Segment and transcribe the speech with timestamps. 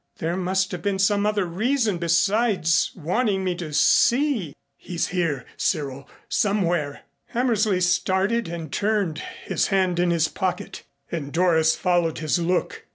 [0.17, 6.09] There must have been some other reasons besides wanting me to see he's here, Cyril
[6.27, 7.01] somewhere"
[7.35, 12.81] Hammersley started and turned, his hand in his pocket, and Doris followed his look.